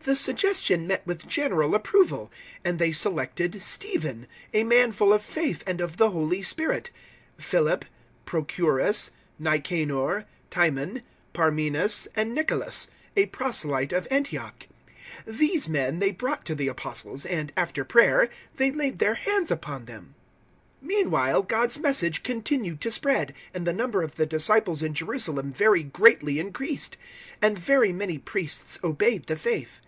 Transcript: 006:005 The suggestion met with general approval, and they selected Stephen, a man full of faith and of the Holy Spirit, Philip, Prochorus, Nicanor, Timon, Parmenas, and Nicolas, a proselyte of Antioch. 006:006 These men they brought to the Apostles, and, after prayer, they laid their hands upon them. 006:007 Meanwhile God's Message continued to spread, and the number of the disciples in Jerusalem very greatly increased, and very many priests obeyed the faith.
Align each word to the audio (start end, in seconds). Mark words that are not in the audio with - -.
006:005 0.00 0.06
The 0.06 0.16
suggestion 0.16 0.86
met 0.86 1.06
with 1.06 1.28
general 1.28 1.74
approval, 1.74 2.32
and 2.64 2.78
they 2.78 2.90
selected 2.90 3.62
Stephen, 3.62 4.26
a 4.54 4.64
man 4.64 4.92
full 4.92 5.12
of 5.12 5.20
faith 5.22 5.62
and 5.66 5.78
of 5.78 5.98
the 5.98 6.08
Holy 6.10 6.40
Spirit, 6.40 6.90
Philip, 7.36 7.84
Prochorus, 8.24 9.10
Nicanor, 9.38 10.24
Timon, 10.50 11.02
Parmenas, 11.34 12.08
and 12.16 12.34
Nicolas, 12.34 12.88
a 13.14 13.26
proselyte 13.26 13.92
of 13.92 14.08
Antioch. 14.10 14.66
006:006 15.26 15.36
These 15.38 15.68
men 15.68 15.98
they 15.98 16.12
brought 16.12 16.46
to 16.46 16.54
the 16.54 16.68
Apostles, 16.68 17.26
and, 17.26 17.52
after 17.54 17.84
prayer, 17.84 18.30
they 18.56 18.70
laid 18.70 19.00
their 19.00 19.14
hands 19.16 19.50
upon 19.50 19.84
them. 19.84 20.14
006:007 20.82 20.88
Meanwhile 20.88 21.42
God's 21.42 21.78
Message 21.78 22.22
continued 22.22 22.80
to 22.80 22.90
spread, 22.90 23.34
and 23.52 23.66
the 23.66 23.74
number 23.74 24.02
of 24.02 24.14
the 24.14 24.24
disciples 24.24 24.82
in 24.82 24.94
Jerusalem 24.94 25.52
very 25.52 25.82
greatly 25.82 26.38
increased, 26.38 26.96
and 27.42 27.58
very 27.58 27.92
many 27.92 28.16
priests 28.16 28.78
obeyed 28.82 29.26
the 29.26 29.36
faith. 29.36 29.82